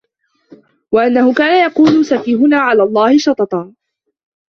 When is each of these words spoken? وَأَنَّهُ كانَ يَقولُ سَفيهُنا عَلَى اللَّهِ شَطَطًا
وَأَنَّهُ 0.91 1.33
كانَ 1.33 1.69
يَقولُ 1.71 2.05
سَفيهُنا 2.05 2.57
عَلَى 2.59 2.83
اللَّهِ 2.83 3.17
شَطَطًا 3.17 3.73